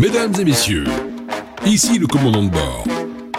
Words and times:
Mesdames 0.00 0.32
et 0.38 0.44
messieurs, 0.44 0.84
ici 1.66 1.98
le 1.98 2.06
commandant 2.06 2.44
de 2.44 2.50
bord. 2.50 2.84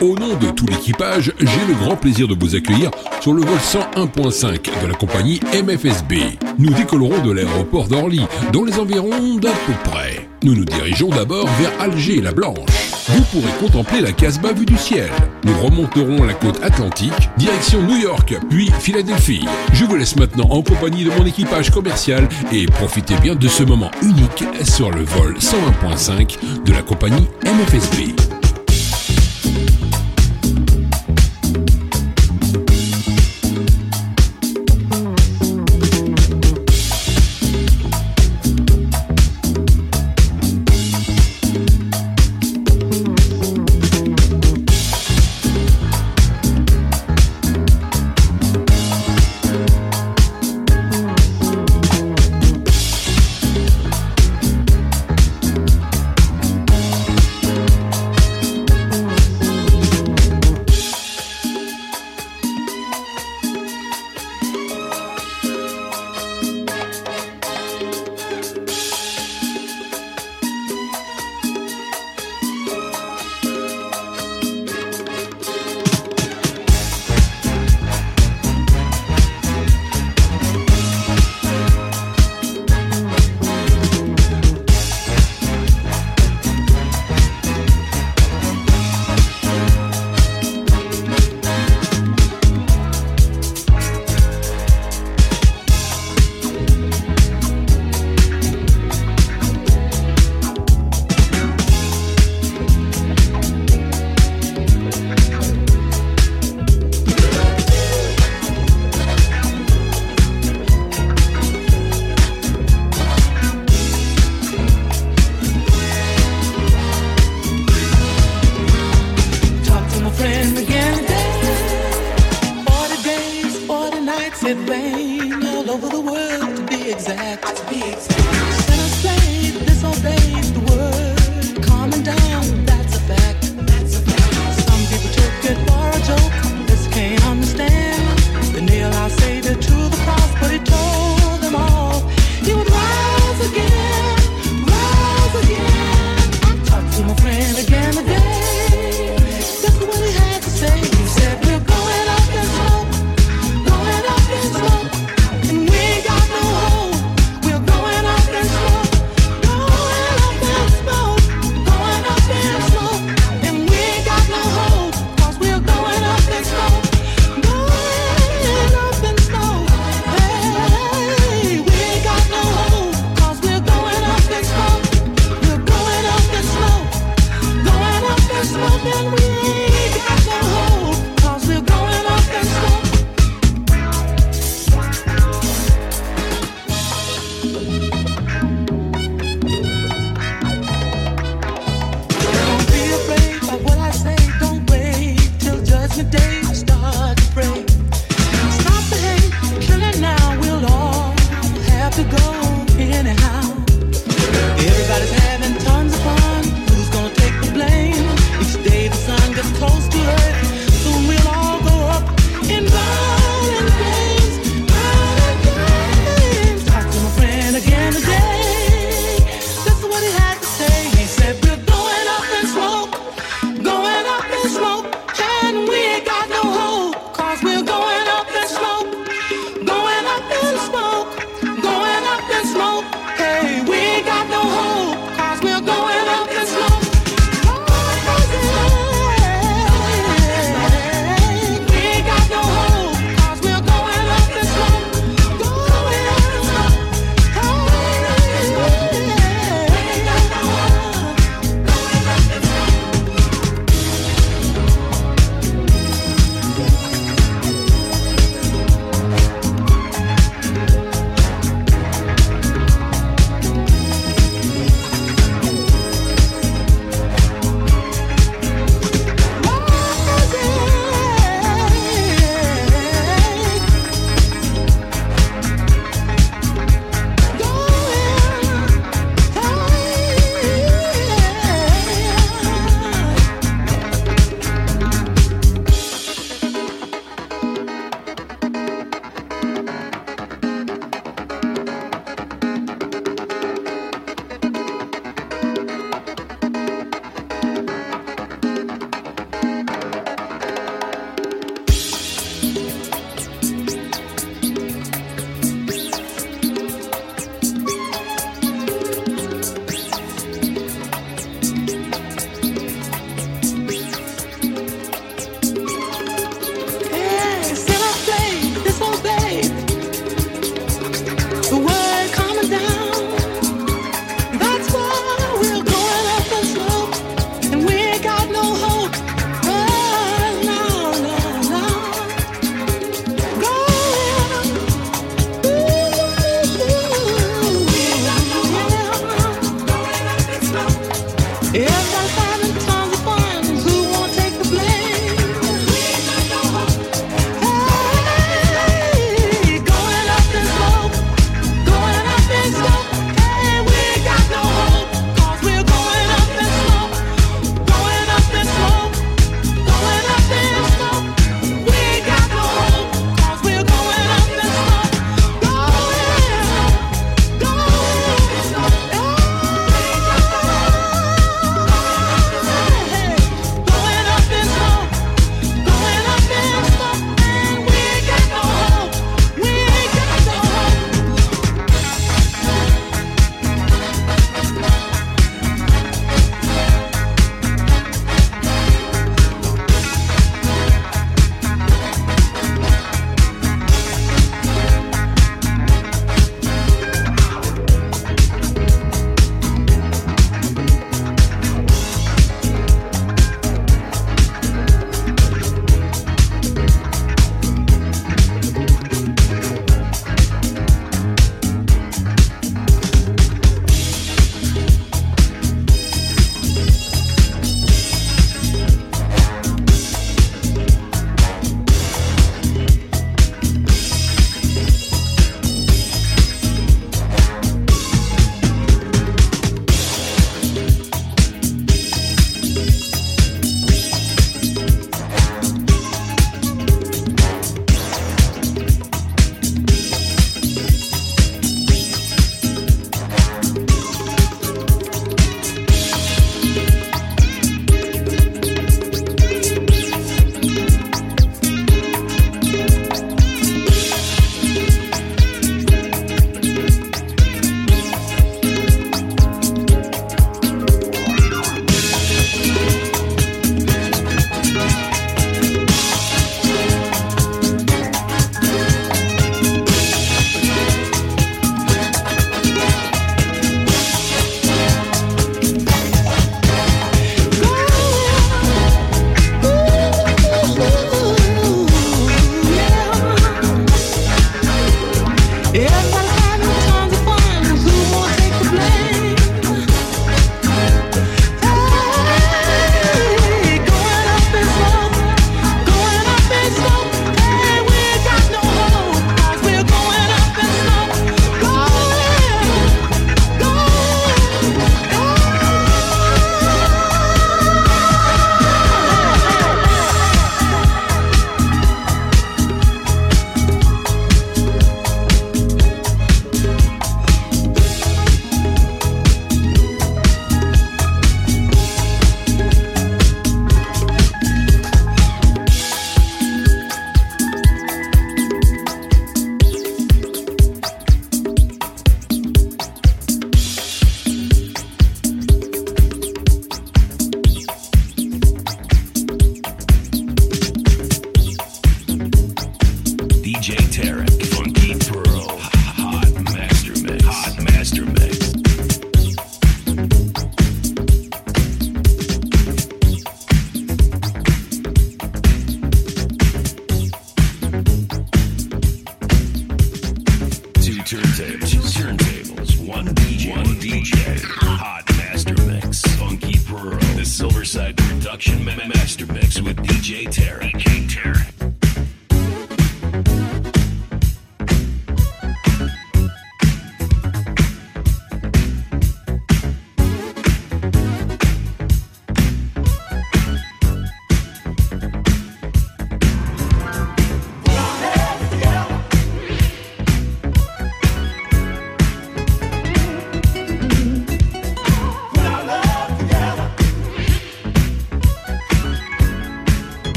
Au 0.00 0.14
nom 0.18 0.34
de 0.36 0.50
tout 0.52 0.64
l'équipage, 0.66 1.32
j'ai 1.38 1.66
le 1.68 1.74
grand 1.74 1.96
plaisir 1.96 2.28
de 2.28 2.34
vous 2.34 2.56
accueillir 2.56 2.90
sur 3.20 3.34
le 3.34 3.42
vol 3.42 3.58
101.5 3.58 4.82
de 4.82 4.86
la 4.86 4.94
compagnie 4.94 5.38
MFSB. 5.52 6.14
Nous 6.58 6.72
décollerons 6.72 7.22
de 7.22 7.32
l'aéroport 7.32 7.88
d'Orly, 7.88 8.22
dans 8.54 8.64
les 8.64 8.78
environs 8.78 9.36
d'à 9.36 9.52
peu 9.52 9.90
près. 9.90 10.26
Nous 10.44 10.54
nous 10.54 10.64
dirigeons 10.64 11.10
d'abord 11.10 11.46
vers 11.58 11.72
Alger 11.78 12.22
la 12.22 12.32
Blanche. 12.32 12.95
Vous 13.08 13.22
pourrez 13.22 13.52
contempler 13.60 14.00
la 14.00 14.10
Casbah 14.10 14.52
vue 14.52 14.66
du 14.66 14.76
ciel. 14.76 15.08
Nous 15.44 15.56
remonterons 15.60 16.24
la 16.24 16.34
côte 16.34 16.60
atlantique, 16.64 17.12
direction 17.36 17.80
New 17.82 17.98
York, 17.98 18.34
puis 18.50 18.68
Philadelphie. 18.80 19.44
Je 19.72 19.84
vous 19.84 19.94
laisse 19.94 20.16
maintenant 20.16 20.48
en 20.50 20.60
compagnie 20.62 21.04
de 21.04 21.10
mon 21.10 21.24
équipage 21.24 21.70
commercial 21.70 22.28
et 22.52 22.66
profitez 22.66 23.16
bien 23.18 23.36
de 23.36 23.48
ce 23.48 23.62
moment 23.62 23.92
unique 24.02 24.44
sur 24.64 24.90
le 24.90 25.04
vol 25.04 25.36
101.5 25.38 26.64
de 26.64 26.72
la 26.72 26.82
compagnie 26.82 27.28
MFSB. 27.44 28.35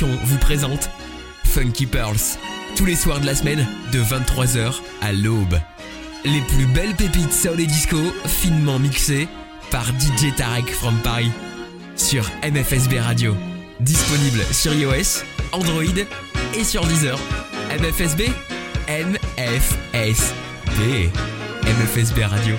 Vous 0.00 0.38
présente 0.38 0.88
Funky 1.44 1.84
Pearls, 1.84 2.38
tous 2.76 2.86
les 2.86 2.96
soirs 2.96 3.20
de 3.20 3.26
la 3.26 3.34
semaine 3.34 3.66
de 3.92 4.00
23h 4.00 4.72
à 5.02 5.12
l'aube. 5.12 5.60
Les 6.24 6.40
plus 6.40 6.64
belles 6.64 6.94
pépites 6.94 7.32
soul 7.32 7.60
et 7.60 7.66
disco, 7.66 7.98
finement 8.26 8.78
mixées 8.78 9.28
par 9.70 9.84
DJ 9.84 10.34
Tarek 10.34 10.70
from 10.72 10.96
Paris 11.02 11.30
sur 11.94 12.24
MFSB 12.42 13.00
Radio. 13.00 13.36
Disponible 13.80 14.42
sur 14.50 14.72
iOS, 14.72 15.24
Android 15.52 15.82
et 16.58 16.64
sur 16.64 16.86
Deezer. 16.86 17.18
MFSB 17.78 18.30
MFSB 18.88 20.22
MFSB 21.64 22.24
Radio. 22.24 22.56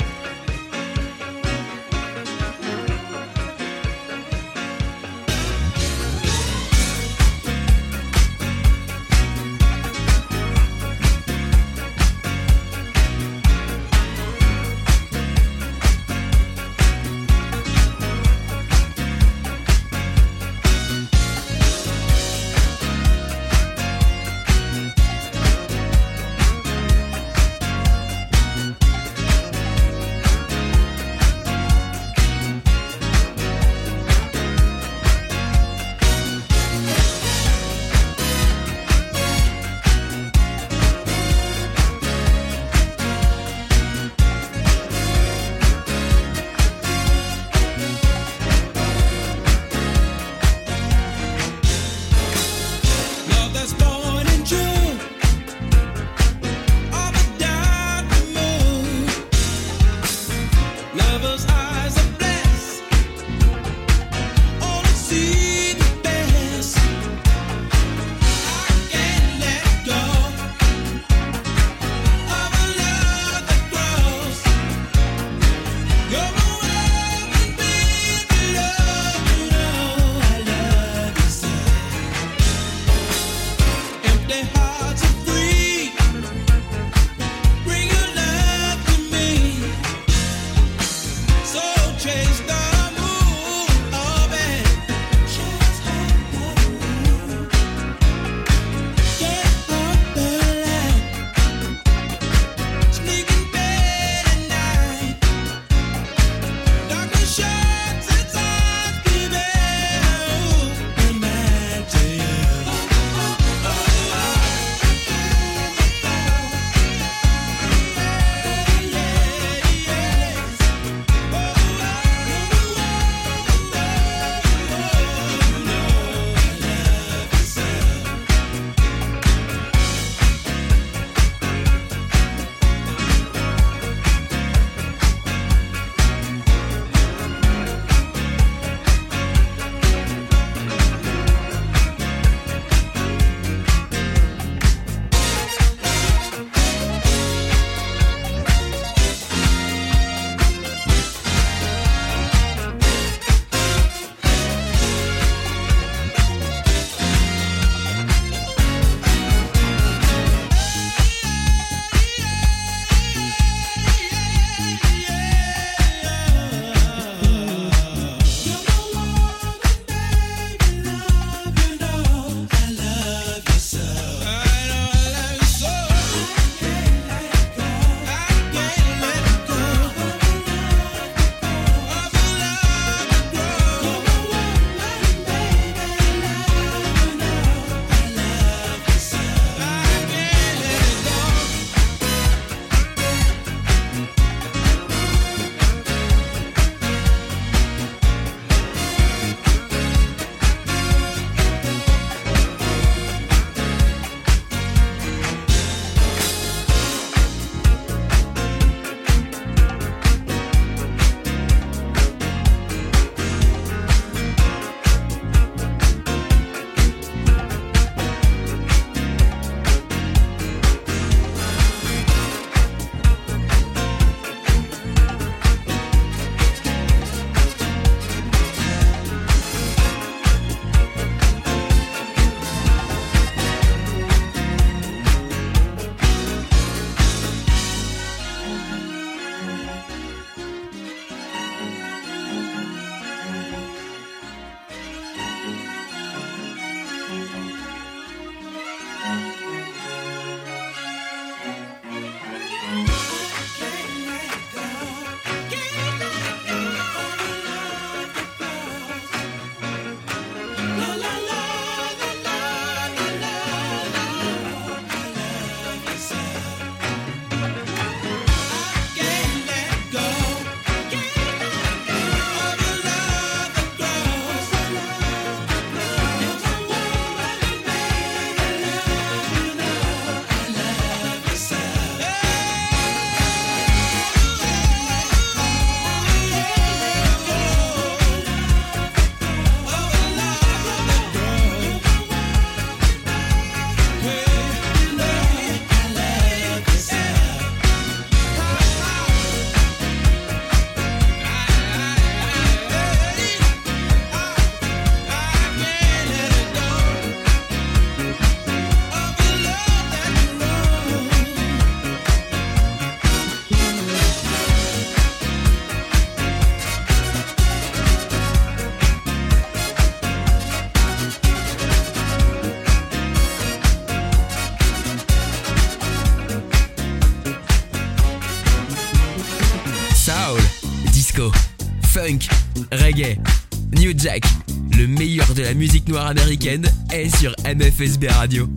américaine 336.13 336.69
est 336.91 337.15
sur 337.17 337.33
MFSB 337.43 338.07
Radio. 338.07 338.47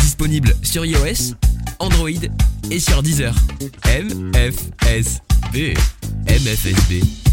Disponible 0.00 0.54
sur 0.62 0.86
iOS, 0.86 1.34
Android 1.78 2.08
et 2.70 2.80
sur 2.80 3.02
Deezer. 3.02 3.34
MFSB. 3.86 5.74
MFSB. 6.28 7.23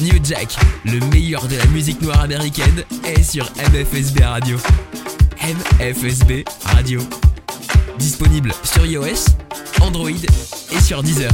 New 0.00 0.18
Jack, 0.22 0.56
le 0.84 1.00
meilleur 1.06 1.48
de 1.48 1.56
la 1.56 1.66
musique 1.66 2.00
noire 2.00 2.20
américaine 2.20 2.84
est 3.04 3.22
sur 3.22 3.50
MFSB 3.72 4.20
Radio. 4.22 4.56
MFSB 5.42 6.44
Radio. 6.64 7.00
Disponible 7.98 8.52
sur 8.62 8.86
iOS, 8.86 9.26
Android 9.80 10.10
et 10.10 10.80
sur 10.80 11.02
Deezer. 11.02 11.32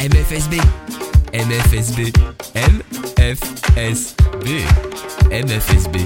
MFSB. 0.00 0.54
MFSB. 1.32 2.12
MFSB. 2.56 4.14
MFSB. 5.30 5.96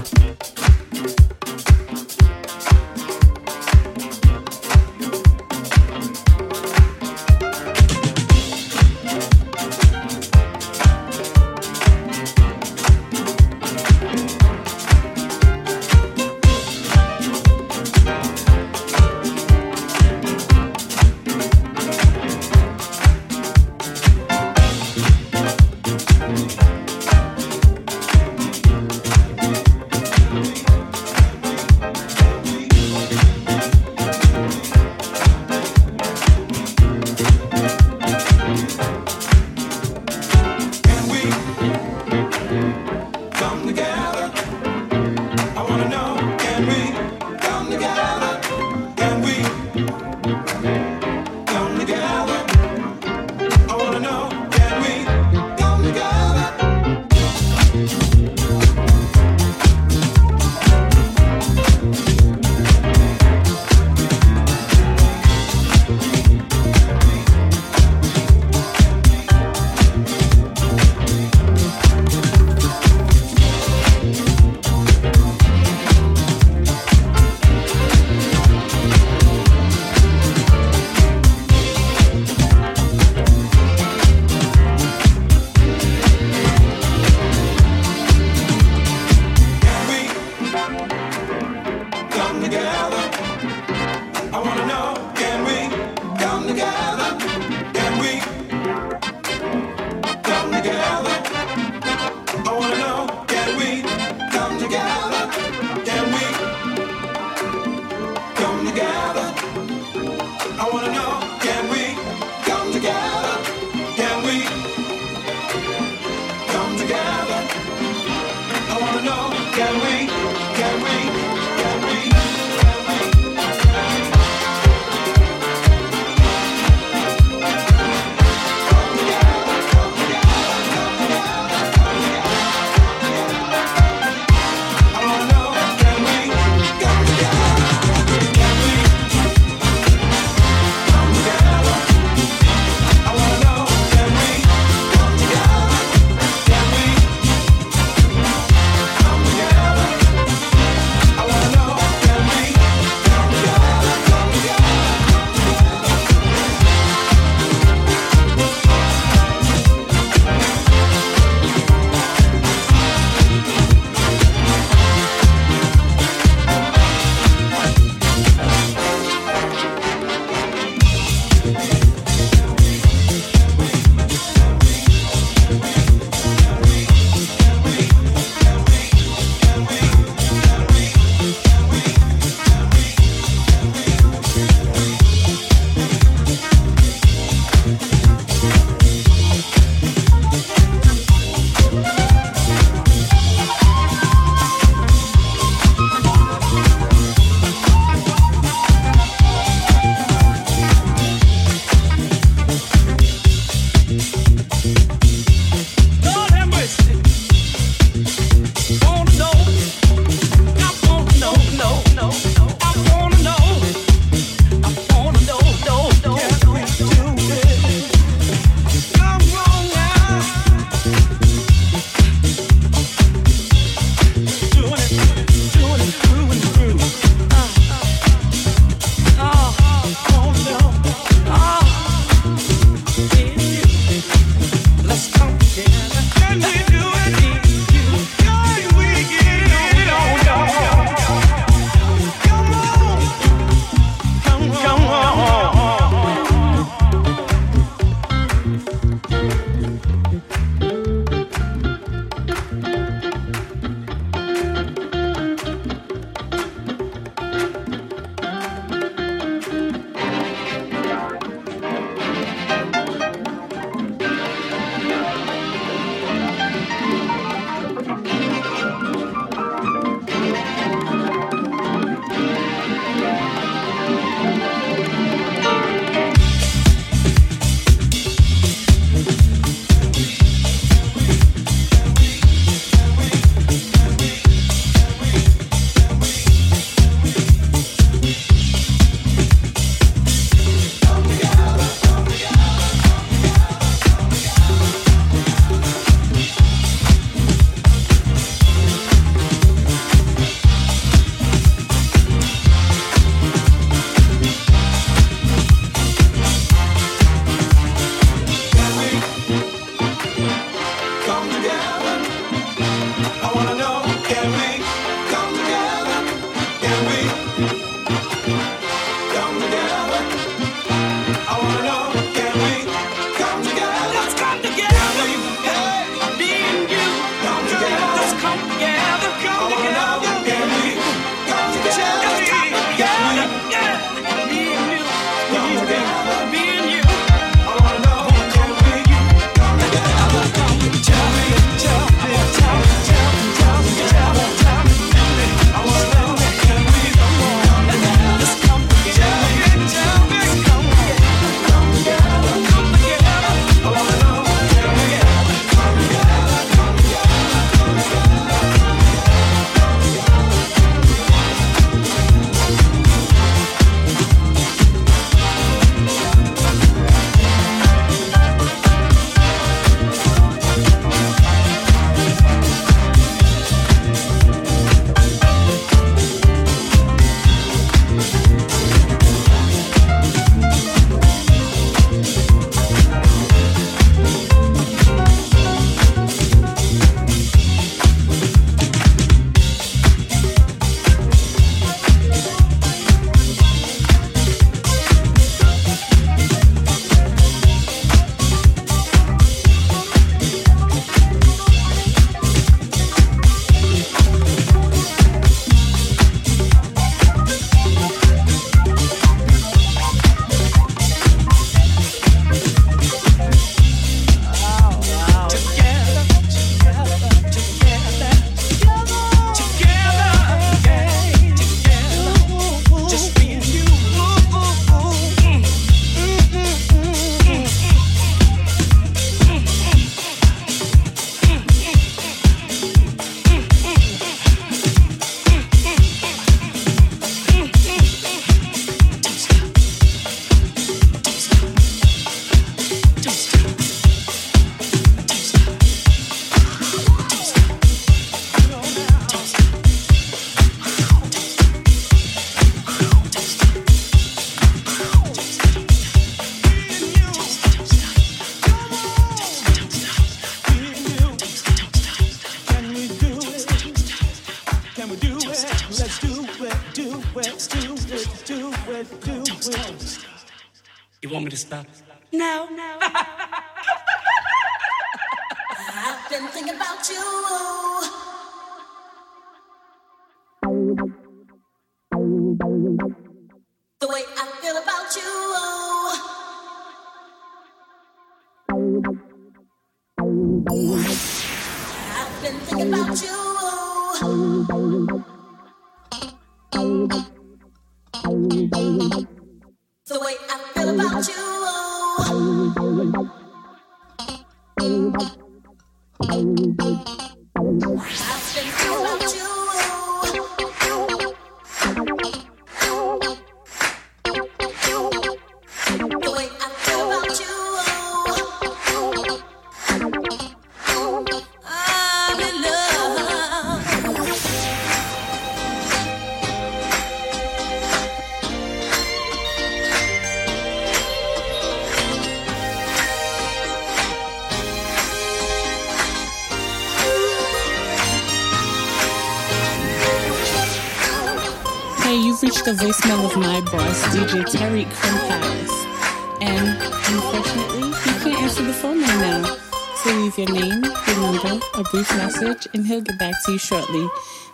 Message, 552.20 552.48
and 552.54 552.66
he'll 552.66 552.80
get 552.80 552.98
back 552.98 553.14
to 553.24 553.32
you 553.32 553.38
shortly. 553.38 553.88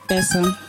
Besom. 0.08 0.65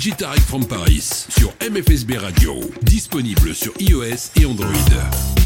DJ 0.00 0.40
from 0.46 0.66
Paris 0.66 1.26
sur 1.28 1.52
MFSB 1.60 2.16
Radio, 2.16 2.58
disponible 2.80 3.54
sur 3.54 3.74
iOS 3.78 4.30
et 4.40 4.46
Android. 4.46 5.39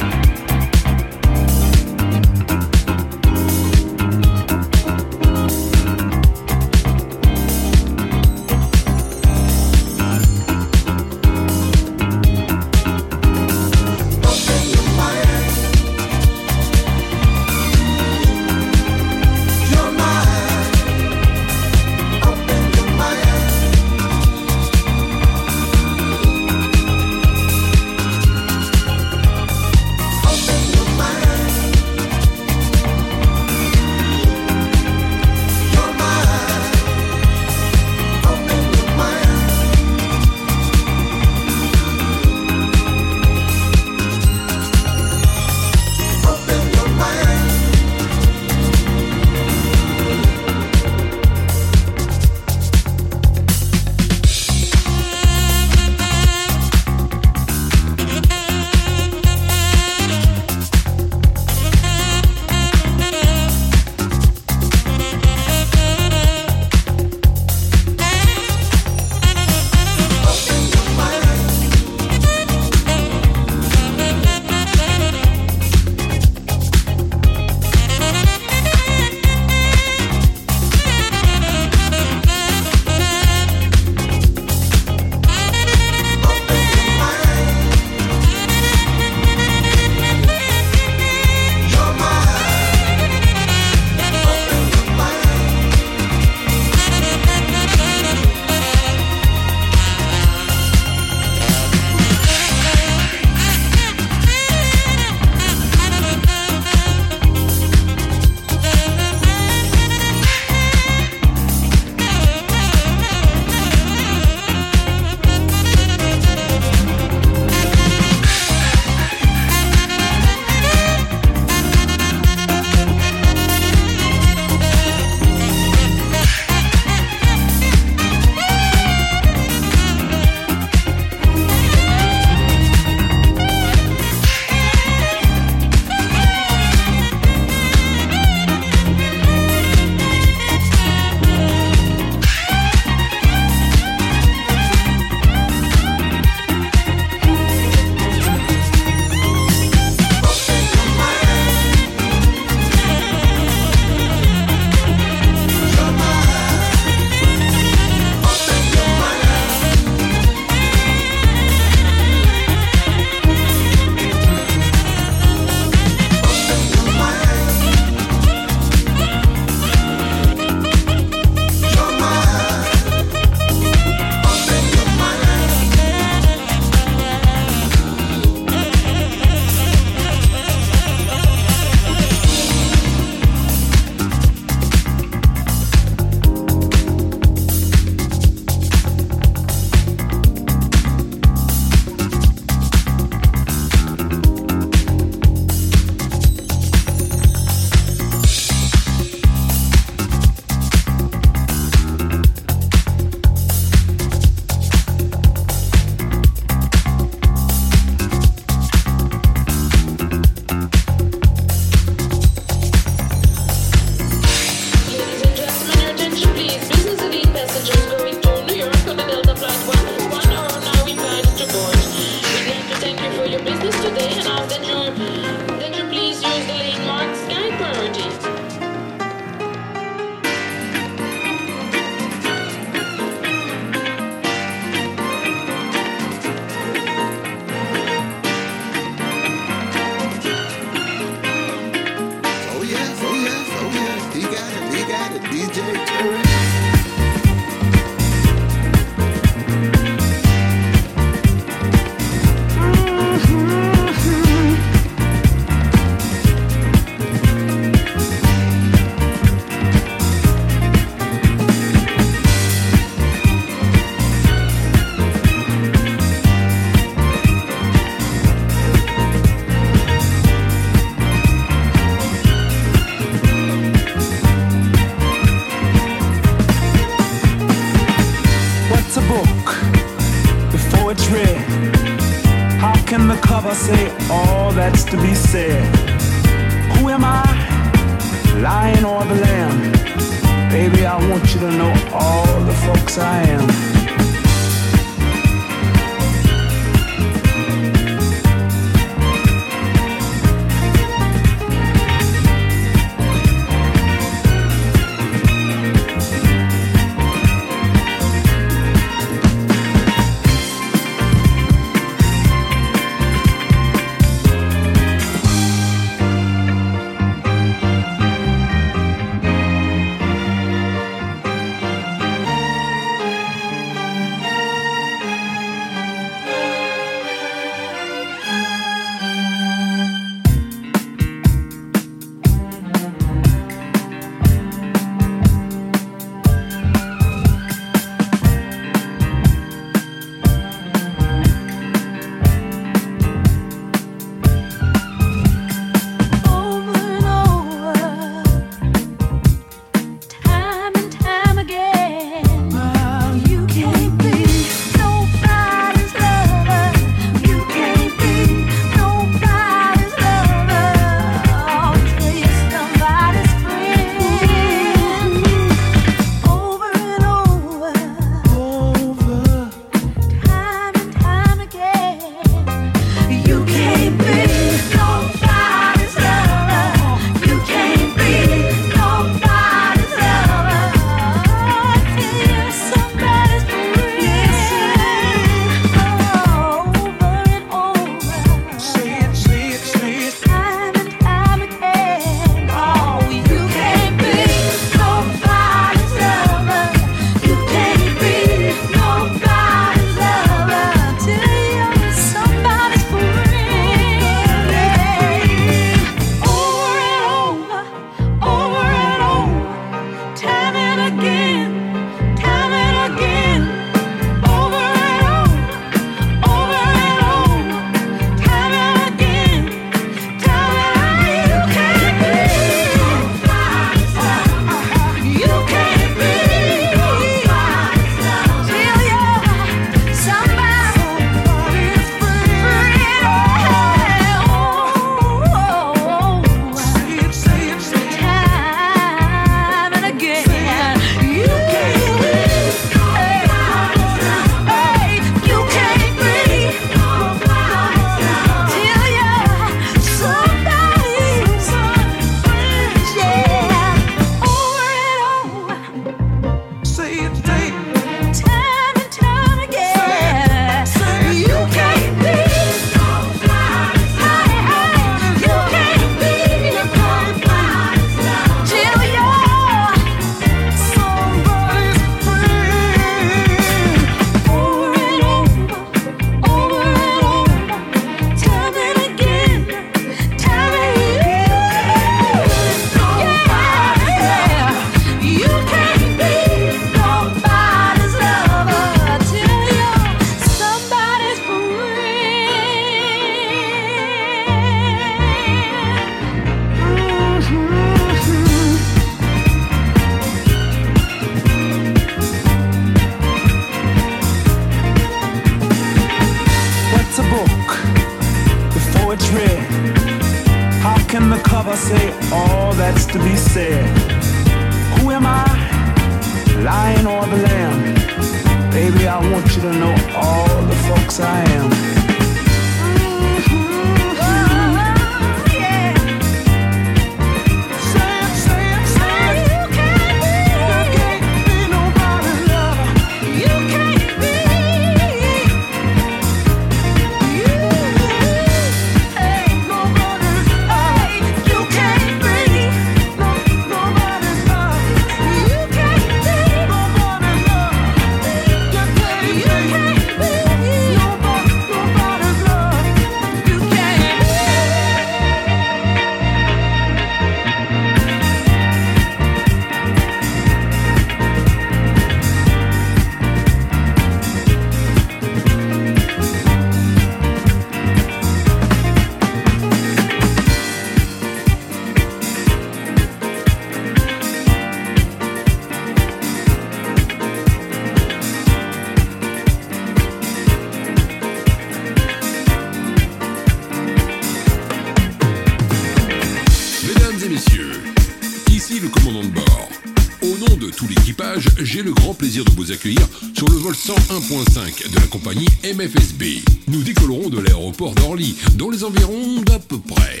d'Orly, 597.74 598.16
dans 598.36 598.50
les 598.50 598.64
environs 598.64 599.22
d'à 599.22 599.38
peu 599.38 599.58
près. 599.58 600.00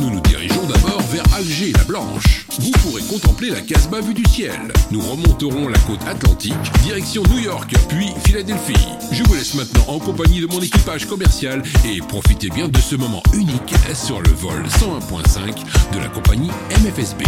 Nous 0.00 0.10
nous 0.10 0.20
dirigeons 0.20 0.66
d'abord 0.66 1.00
vers 1.12 1.22
Alger 1.34 1.72
la 1.72 1.84
Blanche. 1.84 2.46
Vous 2.58 2.70
pourrez 2.82 3.02
contempler 3.02 3.50
la 3.50 3.60
Casbah 3.60 4.00
vue 4.00 4.14
du 4.14 4.24
ciel. 4.24 4.72
Nous 4.90 5.00
remonterons 5.00 5.68
la 5.68 5.78
côte 5.80 6.02
atlantique, 6.06 6.54
direction 6.82 7.22
New 7.30 7.38
York, 7.38 7.74
puis 7.88 8.08
Philadelphie. 8.24 8.88
Je 9.12 9.22
vous 9.24 9.34
laisse 9.34 9.54
maintenant 9.54 9.84
en 9.88 9.98
compagnie 9.98 10.40
de 10.40 10.46
mon 10.46 10.60
équipage 10.60 11.06
commercial 11.06 11.62
et 11.84 12.00
profitez 12.00 12.48
bien 12.50 12.68
de 12.68 12.78
ce 12.78 12.96
moment 12.96 13.22
unique 13.32 13.74
sur 13.94 14.20
le 14.20 14.30
vol 14.30 14.64
101.5 14.64 15.94
de 15.94 15.98
la 15.98 16.08
compagnie 16.08 16.50
MFSB. 16.82 17.22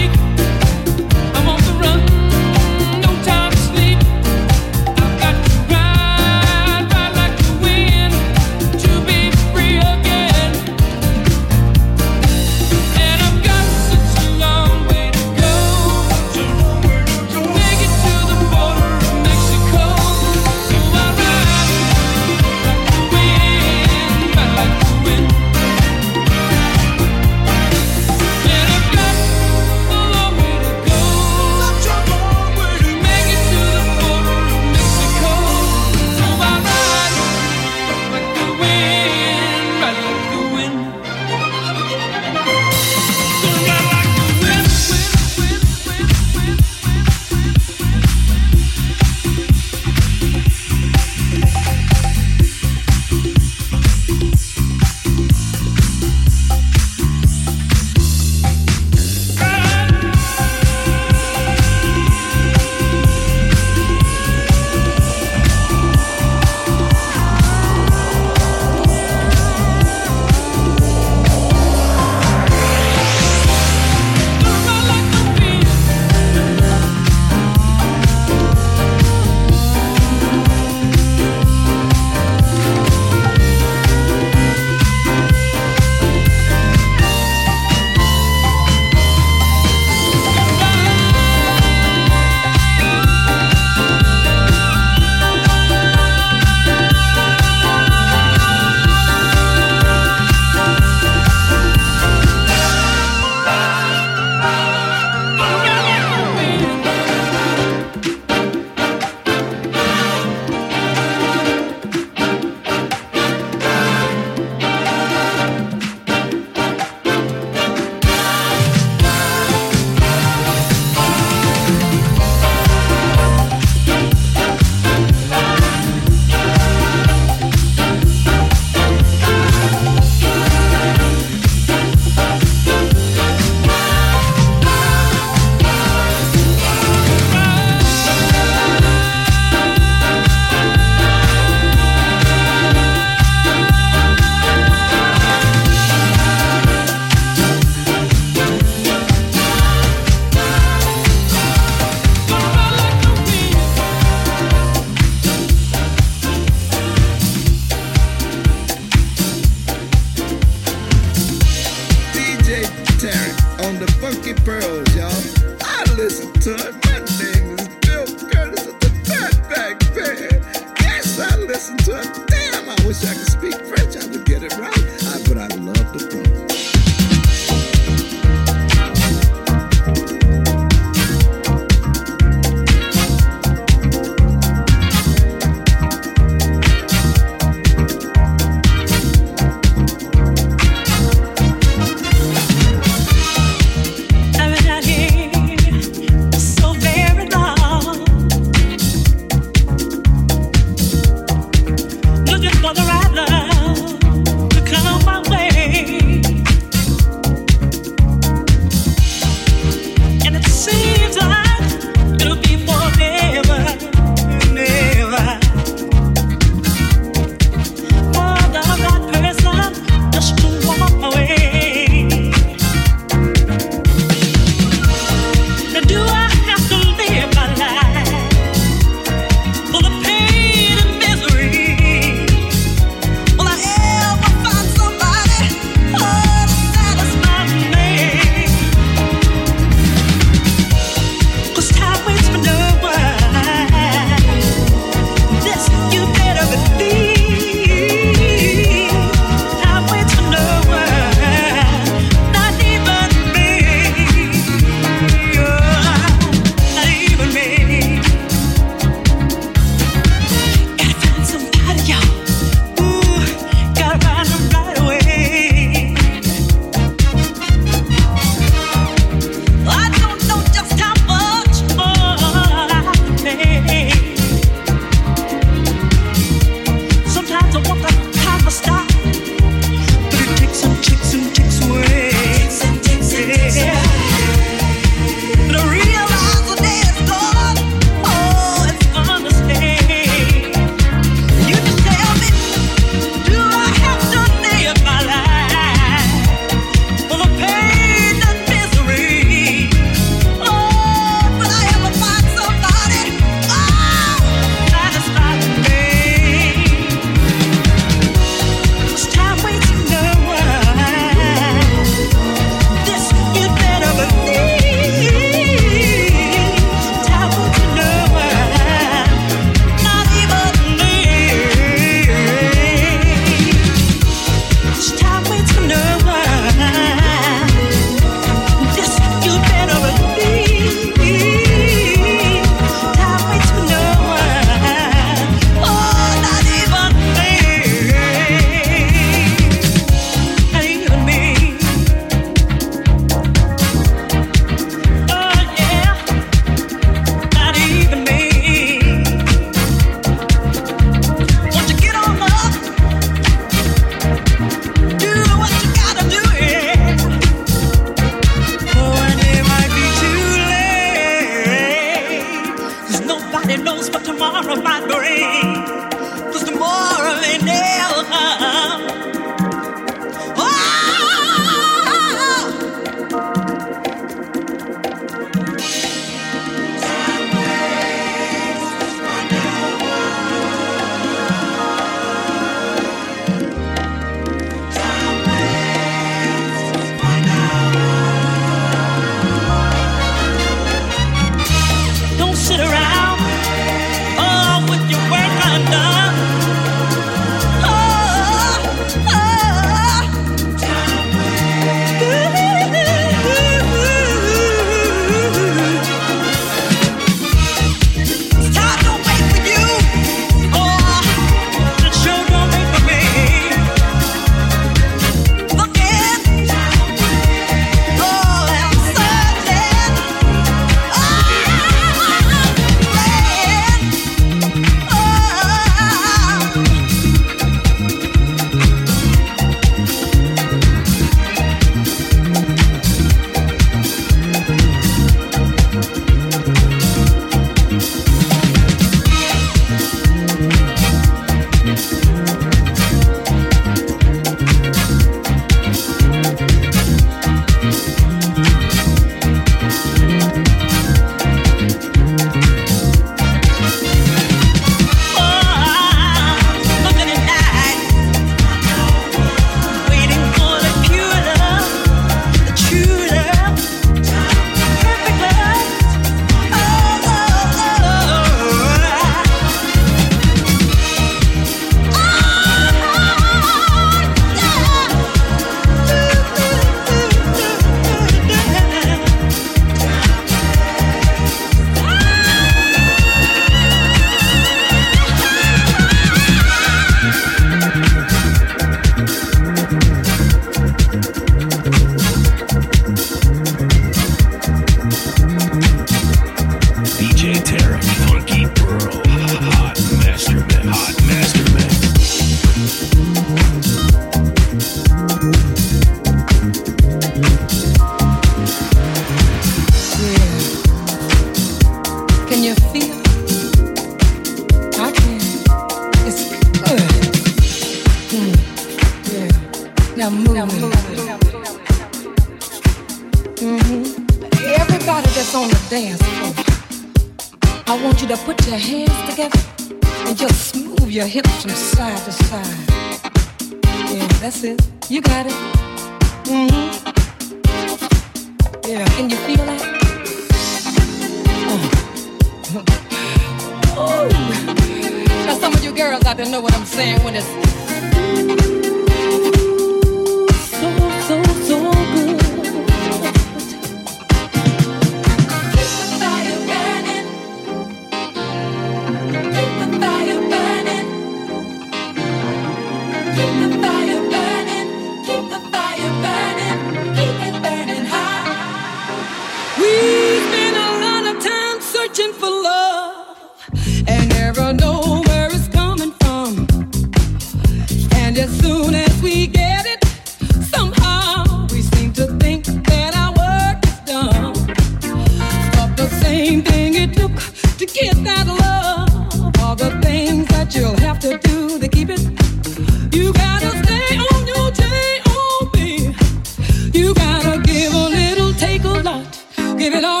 Give 599.61 599.75
it 599.75 599.85
all 599.85 600.00